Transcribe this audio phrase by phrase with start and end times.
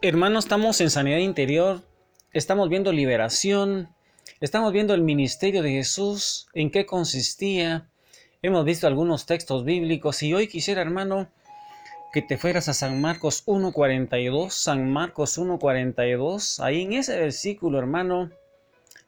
[0.00, 1.82] Hermanos, estamos en sanidad interior,
[2.32, 3.92] estamos viendo liberación,
[4.40, 7.90] estamos viendo el ministerio de Jesús, en qué consistía,
[8.40, 11.28] hemos visto algunos textos bíblicos y hoy quisiera, hermano,
[12.12, 18.30] que te fueras a San Marcos 1.42, San Marcos 1.42, ahí en ese versículo, hermano,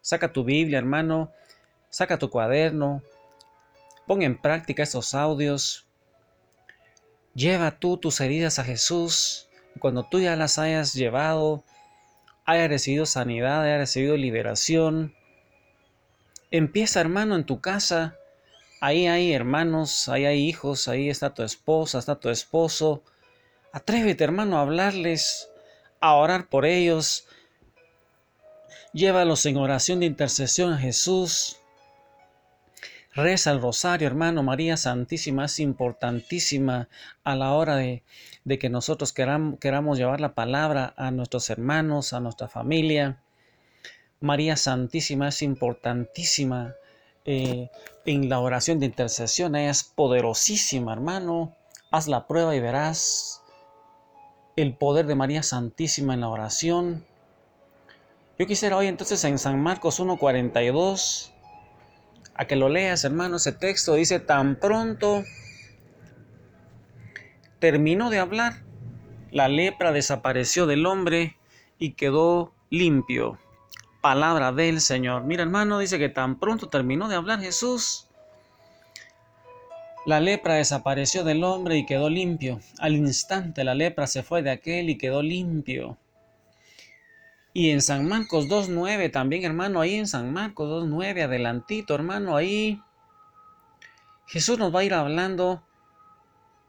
[0.00, 1.30] saca tu Biblia, hermano,
[1.88, 3.00] saca tu cuaderno,
[4.08, 5.86] pon en práctica estos audios,
[7.32, 9.46] lleva tú tus heridas a Jesús,
[9.78, 11.64] cuando tú ya las hayas llevado,
[12.44, 15.14] hayas recibido sanidad, hayas recibido liberación,
[16.50, 18.16] empieza hermano en tu casa,
[18.80, 23.02] ahí hay hermanos, ahí hay hijos, ahí está tu esposa, está tu esposo,
[23.72, 25.48] atrévete hermano a hablarles,
[26.00, 27.26] a orar por ellos,
[28.92, 31.59] llévalos en oración de intercesión a Jesús,
[33.12, 34.44] Reza el rosario, hermano.
[34.44, 36.88] María Santísima es importantísima
[37.24, 38.02] a la hora de,
[38.58, 43.20] que nosotros queramos, llevar la palabra a nuestros hermanos, a nuestra familia.
[44.20, 46.74] María Santísima es importantísima
[47.24, 47.68] eh,
[48.06, 49.56] en la oración de intercesión.
[49.56, 51.56] Ella es poderosísima, hermano.
[51.90, 53.42] Haz la prueba y verás
[54.54, 57.04] el poder de María Santísima en la oración.
[58.38, 61.32] Yo quisiera hoy entonces en San Marcos 1.42
[62.34, 63.36] a que lo leas, hermano.
[63.36, 65.24] Ese texto dice, tan pronto
[67.58, 68.64] terminó de hablar,
[69.30, 71.36] la lepra desapareció del hombre
[71.78, 73.38] y quedó limpio.
[74.00, 75.24] Palabra del Señor.
[75.24, 78.08] Mira, hermano, dice que tan pronto terminó de hablar Jesús.
[80.06, 82.60] La lepra desapareció del hombre y quedó limpio.
[82.78, 85.98] Al instante la lepra se fue de aquel y quedó limpio.
[87.52, 92.80] Y en San Marcos 2.9 también, hermano, ahí en San Marcos 2.9, adelantito, hermano, ahí
[94.26, 95.62] Jesús nos va a ir hablando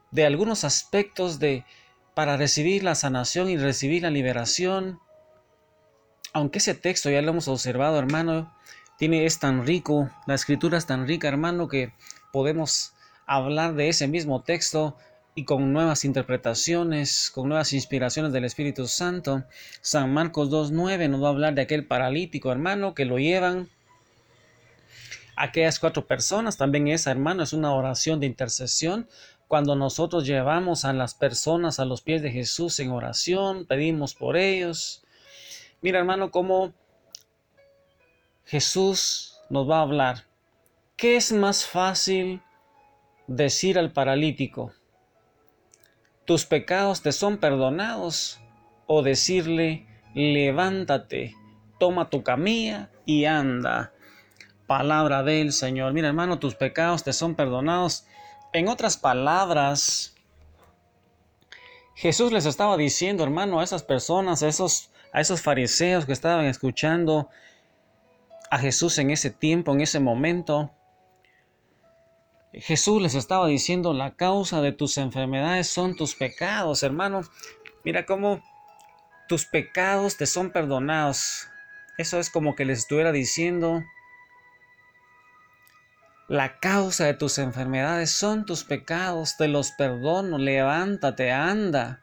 [0.09, 1.63] de algunos aspectos de
[2.15, 4.99] para recibir la sanación y recibir la liberación.
[6.33, 8.53] Aunque ese texto ya lo hemos observado, hermano,
[8.97, 11.93] tiene es tan rico, la escritura es tan rica, hermano, que
[12.33, 12.93] podemos
[13.25, 14.97] hablar de ese mismo texto
[15.33, 19.43] y con nuevas interpretaciones, con nuevas inspiraciones del Espíritu Santo.
[19.81, 23.69] San Marcos 2.9 nos va a hablar de aquel paralítico hermano que lo llevan.
[25.37, 29.07] Aquellas cuatro personas, también esa hermano es una oración de intercesión.
[29.47, 34.37] Cuando nosotros llevamos a las personas a los pies de Jesús en oración, pedimos por
[34.37, 35.03] ellos.
[35.81, 36.73] Mira hermano, cómo
[38.45, 40.25] Jesús nos va a hablar.
[40.97, 42.41] ¿Qué es más fácil
[43.27, 44.73] decir al paralítico?
[46.31, 48.39] Tus pecados te son perdonados,
[48.87, 51.35] o decirle, levántate,
[51.77, 53.91] toma tu camilla y anda.
[54.65, 55.91] Palabra del Señor.
[55.91, 58.05] Mira hermano, tus pecados te son perdonados.
[58.53, 60.15] En otras palabras,
[61.95, 66.45] Jesús les estaba diciendo, hermano, a esas personas, a esos, a esos fariseos que estaban
[66.45, 67.27] escuchando
[68.49, 70.71] a Jesús en ese tiempo, en ese momento,
[72.53, 77.21] Jesús les estaba diciendo, la causa de tus enfermedades son tus pecados, hermano.
[77.85, 78.43] Mira cómo
[79.29, 81.47] tus pecados te son perdonados.
[81.97, 83.81] Eso es como que les estuviera diciendo,
[86.27, 92.01] la causa de tus enfermedades son tus pecados, te los perdono, levántate, anda.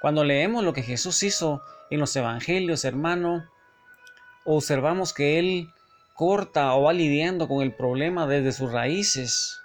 [0.00, 3.48] Cuando leemos lo que Jesús hizo en los evangelios, hermano,
[4.44, 5.70] observamos que Él
[6.16, 9.60] corta o va lidiando con el problema desde sus raíces.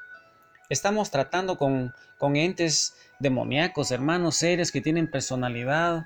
[0.69, 6.05] Estamos tratando con, con entes demoníacos, hermanos, seres que tienen personalidad,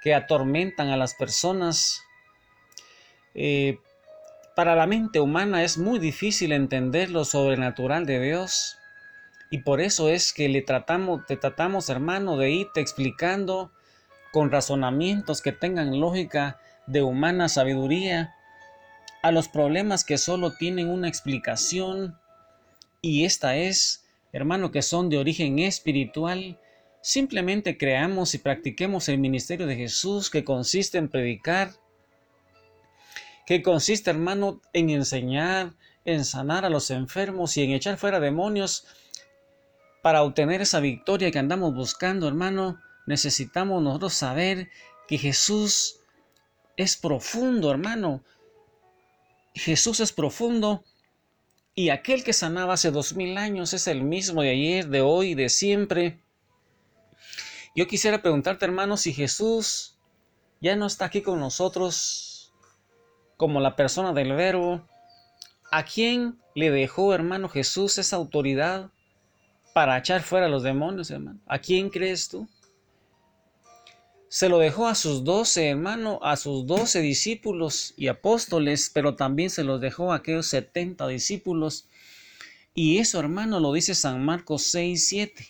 [0.00, 2.00] que atormentan a las personas.
[3.34, 3.78] Eh,
[4.54, 8.78] para la mente humana es muy difícil entender lo sobrenatural de Dios.
[9.50, 13.72] Y por eso es que le tratamos, te tratamos, hermano, de irte explicando
[14.32, 18.34] con razonamientos que tengan lógica de humana sabiduría
[19.22, 22.18] a los problemas que solo tienen una explicación
[23.02, 26.58] y esta es, hermano, que son de origen espiritual,
[27.02, 31.72] simplemente creamos y practiquemos el ministerio de Jesús que consiste en predicar,
[33.46, 35.74] que consiste, hermano, en enseñar,
[36.04, 38.86] en sanar a los enfermos y en echar fuera demonios.
[40.02, 44.70] Para obtener esa victoria que andamos buscando, hermano, necesitamos nosotros saber
[45.08, 46.00] que Jesús
[46.76, 48.22] es profundo, hermano.
[49.54, 50.84] Jesús es profundo
[51.74, 55.34] y aquel que sanaba hace dos mil años es el mismo de ayer, de hoy,
[55.34, 56.20] de siempre.
[57.74, 59.96] Yo quisiera preguntarte, hermano, si Jesús
[60.60, 62.52] ya no está aquí con nosotros
[63.36, 64.86] como la persona del verbo,
[65.70, 68.90] ¿a quién le dejó, hermano Jesús, esa autoridad
[69.72, 71.40] para echar fuera a los demonios, hermano?
[71.46, 72.48] ¿A quién crees tú?
[74.32, 79.50] Se lo dejó a sus doce hermanos, a sus doce discípulos y apóstoles, pero también
[79.50, 81.88] se los dejó a aquellos setenta discípulos.
[82.72, 85.48] Y eso, hermano, lo dice San Marcos 6, 7.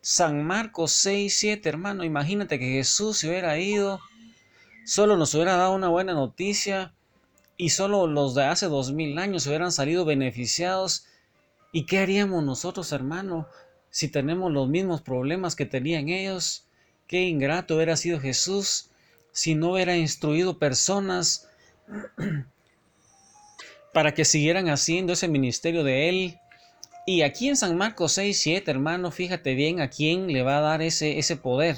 [0.00, 4.00] San Marcos 6, 7, hermano, imagínate que Jesús se hubiera ido,
[4.84, 6.92] solo nos hubiera dado una buena noticia
[7.56, 11.06] y solo los de hace dos mil años hubieran salido beneficiados.
[11.70, 13.46] ¿Y qué haríamos nosotros, hermano,
[13.90, 16.65] si tenemos los mismos problemas que tenían ellos?
[17.06, 18.90] Qué ingrato hubiera sido Jesús
[19.32, 21.48] si no hubiera instruido personas
[23.92, 26.40] para que siguieran haciendo ese ministerio de Él.
[27.06, 30.62] Y aquí en San Marcos 6, 7, hermano, fíjate bien a quién le va a
[30.62, 31.76] dar ese, ese poder.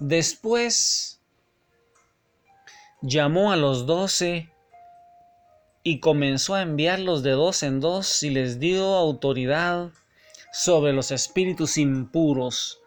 [0.00, 1.20] Después
[3.02, 4.50] llamó a los doce
[5.82, 9.90] y comenzó a enviarlos de dos en dos y les dio autoridad
[10.52, 12.79] sobre los espíritus impuros.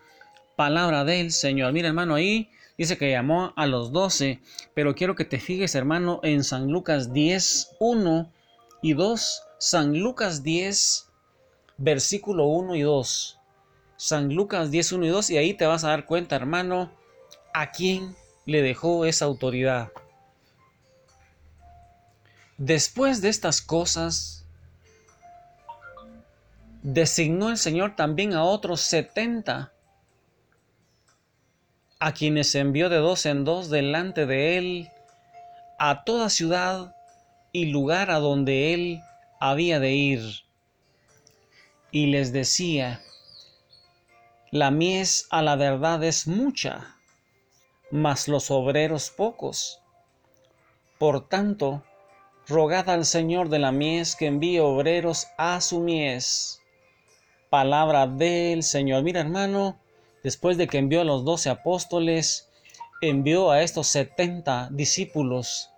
[0.64, 1.74] Palabra del Señor.
[1.74, 4.40] Mira, hermano, ahí dice que llamó a los doce,
[4.74, 8.32] pero quiero que te fijes, hermano, en San Lucas 10, 1
[8.82, 9.44] y 2.
[9.58, 11.10] San Lucas 10,
[11.76, 13.40] versículo 1 y 2.
[13.98, 16.94] San Lucas 10, 1 y 2, y ahí te vas a dar cuenta, hermano,
[17.54, 18.16] a quién
[18.46, 19.92] le dejó esa autoridad.
[22.58, 24.46] Después de estas cosas,
[26.84, 29.73] designó el Señor también a otros setenta,
[32.04, 34.92] a quienes envió de dos en dos delante de él
[35.80, 36.98] a toda ciudad
[37.54, 39.02] y lugar a donde él
[39.40, 40.20] había de ir.
[41.92, 43.00] Y les decía,
[44.52, 46.94] la mies a la verdad es mucha,
[47.90, 49.80] mas los obreros pocos.
[50.98, 51.86] Por tanto,
[52.50, 56.62] Rogad al Señor de la mies que envíe obreros a su mies.
[57.50, 59.04] Palabra del Señor.
[59.04, 59.80] Mira, hermano,
[60.24, 62.50] después de que envió a los doce apóstoles,
[63.02, 65.70] envió a estos setenta discípulos.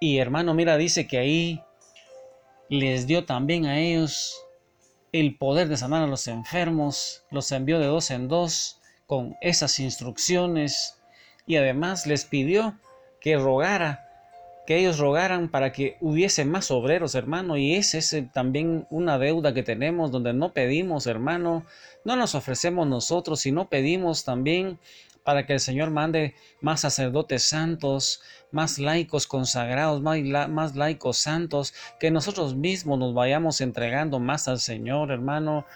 [0.00, 1.62] Y hermano, mira, dice que ahí
[2.68, 4.42] les dio también a ellos
[5.12, 9.78] el poder de sanar a los enfermos, los envió de dos en dos con esas
[9.78, 10.98] instrucciones
[11.46, 12.78] y además les pidió
[13.20, 14.05] que rogara
[14.66, 19.54] que ellos rogaran para que hubiese más obreros, hermano, y ese es también una deuda
[19.54, 21.64] que tenemos donde no pedimos, hermano,
[22.04, 24.78] no nos ofrecemos nosotros, sino pedimos también
[25.22, 28.22] para que el Señor mande más sacerdotes santos,
[28.52, 34.60] más laicos consagrados, más, más laicos santos, que nosotros mismos nos vayamos entregando más al
[34.60, 35.66] Señor, hermano,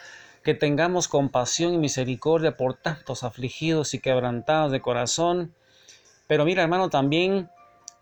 [0.42, 5.54] que tengamos compasión y misericordia por tantos afligidos y quebrantados de corazón.
[6.26, 7.50] Pero mira, hermano, también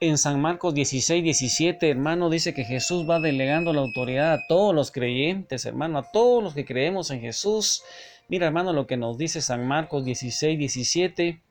[0.01, 4.75] en San Marcos 16, 17, hermano, dice que Jesús va delegando la autoridad a todos
[4.75, 7.83] los creyentes, hermano, a todos los que creemos en Jesús.
[8.29, 11.43] Mira, hermano, lo que nos dice San Marcos 16, 17.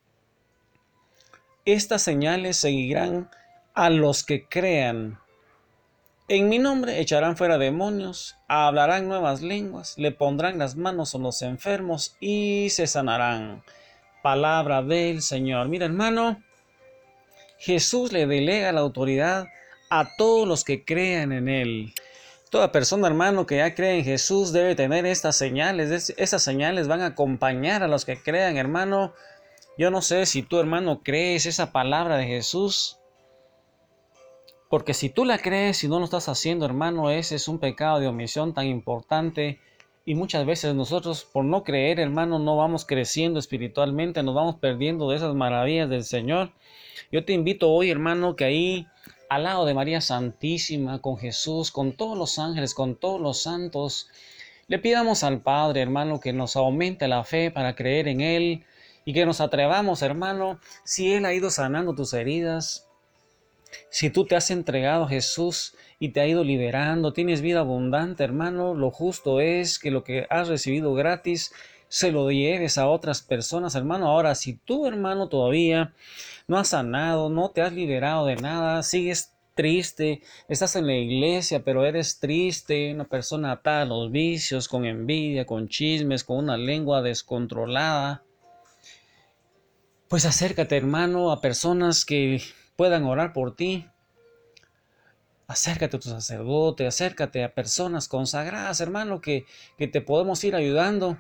[1.66, 3.30] Estas señales seguirán
[3.74, 5.20] a los que crean.
[6.30, 11.42] En mi nombre echarán fuera demonios, hablarán nuevas lenguas, le pondrán las manos a los
[11.42, 13.64] enfermos y se sanarán.
[14.24, 15.68] Palabra del Señor.
[15.70, 16.42] Mira, hermano,
[17.60, 19.48] Jesús le delega la autoridad
[19.90, 21.94] a todos los que crean en Él.
[22.50, 26.14] Toda persona, hermano, que ya cree en Jesús debe tener estas señales.
[26.18, 29.14] Esas señales van a acompañar a los que crean, hermano.
[29.78, 33.00] Yo no sé si tú, hermano, crees esa palabra de Jesús.
[34.70, 38.00] Porque si tú la crees y no lo estás haciendo, hermano, ese es un pecado
[38.00, 39.60] de omisión tan importante.
[40.08, 45.10] Y muchas veces nosotros, por no creer, hermano, no vamos creciendo espiritualmente, nos vamos perdiendo
[45.10, 46.54] de esas maravillas del Señor.
[47.12, 48.88] Yo te invito hoy, hermano, que ahí
[49.28, 54.10] al lado de María Santísima, con Jesús, con todos los ángeles, con todos los santos,
[54.70, 58.64] le pidamos al Padre, hermano, que nos aumente la fe para creer en Él
[59.04, 62.87] y que nos atrevamos, hermano, si Él ha ido sanando tus heridas,
[63.90, 68.24] si tú te has entregado a Jesús y te ha ido liberando, tienes vida abundante,
[68.24, 71.54] hermano, lo justo es que lo que has recibido gratis
[71.90, 74.08] se lo lleves a otras personas, hermano.
[74.08, 75.94] Ahora, si tú, hermano, todavía
[76.48, 81.64] no has sanado, no te has liberado de nada, sigues triste, estás en la iglesia,
[81.64, 86.58] pero eres triste, una persona atada a los vicios, con envidia, con chismes, con una
[86.58, 88.24] lengua descontrolada,
[90.08, 92.42] pues acércate, hermano, a personas que
[92.78, 93.86] puedan orar por ti.
[95.48, 99.46] Acércate a tu sacerdote, acércate a personas consagradas, hermano, que,
[99.78, 101.18] que te podemos ir ayudando.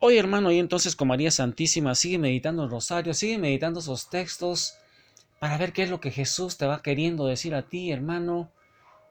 [0.00, 4.76] Hoy, hermano, y entonces con María Santísima sigue meditando el rosario, sigue meditando esos textos
[5.40, 8.50] para ver qué es lo que Jesús te va queriendo decir a ti, hermano,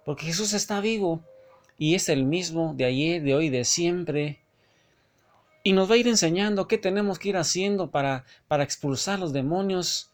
[0.06, 1.22] porque Jesús está vivo
[1.78, 4.40] y es el mismo de ayer, de hoy, de siempre.
[5.64, 9.34] y nos va a ir enseñando qué tenemos que ir haciendo para, para expulsar los
[9.34, 10.10] demonios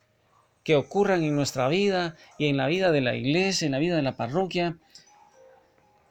[0.63, 3.95] que ocurran en nuestra vida y en la vida de la iglesia, en la vida
[3.95, 4.77] de la parroquia.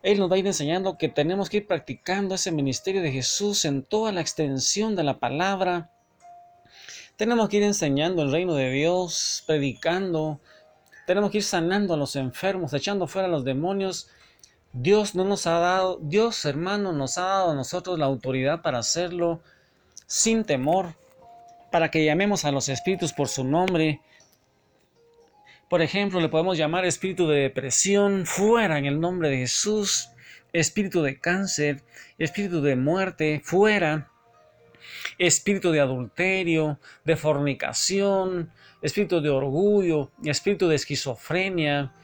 [0.02, 3.64] Él nos va a ir enseñando que tenemos que ir practicando ese ministerio de Jesús
[3.64, 5.90] en toda la extensión de la palabra.
[7.16, 10.40] Tenemos que ir enseñando el reino de Dios, predicando.
[11.06, 14.08] Tenemos que ir sanando a los enfermos, echando fuera a los demonios.
[14.72, 18.78] Dios no nos ha dado, Dios hermano nos ha dado a nosotros la autoridad para
[18.78, 19.40] hacerlo
[20.06, 20.96] sin temor,
[21.70, 24.00] para que llamemos a los espíritus por su nombre
[25.72, 30.10] por ejemplo, le podemos llamar espíritu de depresión fuera en el nombre de Jesús,
[30.52, 31.82] espíritu de cáncer,
[32.18, 34.10] espíritu de muerte fuera,
[35.16, 38.50] espíritu de adulterio, de fornicación,
[38.82, 41.94] espíritu de orgullo, espíritu de esquizofrenia.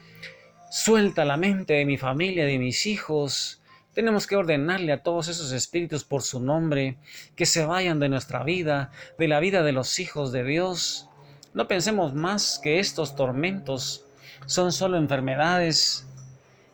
[0.71, 3.61] Suelta la mente de mi familia, de mis hijos.
[3.93, 6.97] Tenemos que ordenarle a todos esos espíritus por su nombre
[7.35, 11.08] que se vayan de nuestra vida, de la vida de los hijos de Dios.
[11.53, 14.05] No pensemos más que estos tormentos
[14.45, 16.07] son solo enfermedades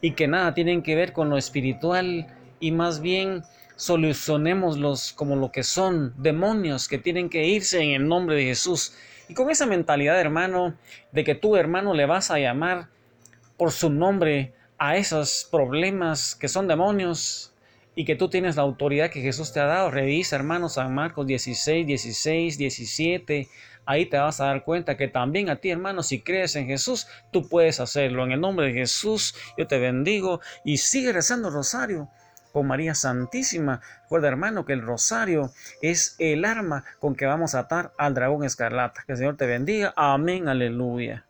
[0.02, 2.28] y que nada tienen que ver con lo espiritual
[2.60, 3.44] y más bien
[3.78, 8.96] solucionémoslos como lo que son demonios que tienen que irse en el nombre de Jesús.
[9.30, 10.76] Y con esa mentalidad, hermano,
[11.12, 12.90] de que tú, hermano, le vas a llamar
[13.58, 17.54] por su nombre a esos problemas que son demonios
[17.96, 19.90] y que tú tienes la autoridad que Jesús te ha dado.
[19.90, 23.48] Revisa, hermano, San Marcos 16, 16, 17
[23.86, 27.08] ahí te vas a dar cuenta que también a ti, hermano, si crees en Jesús,
[27.32, 28.26] tú puedes hacerlo.
[28.26, 32.10] En el nombre de Jesús, yo te bendigo y sigue rezando el rosario
[32.52, 33.82] con María Santísima.
[34.04, 38.44] Recuerda, hermano, que el rosario es el arma con que vamos a atar al dragón
[38.44, 39.04] escarlata.
[39.06, 39.94] Que el Señor te bendiga.
[39.96, 41.24] Amén, aleluya.